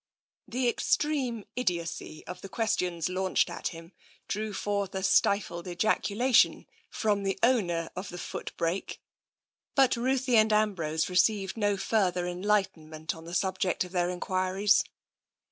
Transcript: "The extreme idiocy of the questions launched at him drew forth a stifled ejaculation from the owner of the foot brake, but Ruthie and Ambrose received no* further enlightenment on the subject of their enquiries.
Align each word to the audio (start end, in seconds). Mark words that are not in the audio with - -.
"The 0.55 0.67
extreme 0.67 1.45
idiocy 1.55 2.25
of 2.25 2.41
the 2.41 2.49
questions 2.49 3.07
launched 3.07 3.51
at 3.51 3.67
him 3.67 3.91
drew 4.27 4.51
forth 4.51 4.95
a 4.95 5.03
stifled 5.03 5.67
ejaculation 5.67 6.65
from 6.89 7.21
the 7.21 7.37
owner 7.43 7.91
of 7.95 8.09
the 8.09 8.17
foot 8.17 8.51
brake, 8.57 8.99
but 9.75 9.95
Ruthie 9.95 10.37
and 10.37 10.51
Ambrose 10.51 11.07
received 11.07 11.55
no* 11.55 11.77
further 11.77 12.25
enlightenment 12.25 13.13
on 13.13 13.25
the 13.25 13.35
subject 13.35 13.83
of 13.83 13.91
their 13.91 14.09
enquiries. 14.09 14.83